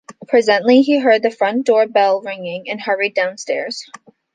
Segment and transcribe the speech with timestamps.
[0.27, 3.87] Presently he heard the front-door bell ringing, and hurried downstairs.